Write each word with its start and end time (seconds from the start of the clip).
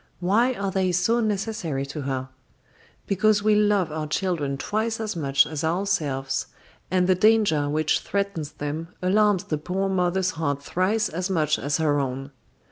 Why 0.19 0.55
are 0.55 0.71
they 0.71 0.91
so 0.93 1.19
necessary 1.19 1.85
to 1.85 2.01
her? 2.01 2.29
Because 3.05 3.43
we 3.43 3.53
love 3.53 3.91
our 3.91 4.07
children 4.07 4.57
twice 4.57 4.99
as 4.99 5.15
much 5.15 5.45
as 5.45 5.63
ourselves, 5.63 6.47
and 6.89 7.05
the 7.05 7.13
danger 7.13 7.69
which 7.69 7.99
threatens 7.99 8.53
them 8.53 8.87
alarms 9.03 9.43
the 9.43 9.59
poor 9.59 9.89
mother's 9.89 10.31
heart 10.31 10.63
thrice 10.63 11.07
as 11.07 11.29
much 11.29 11.59
as 11.59 11.77
her 11.77 11.99
own. 11.99 12.31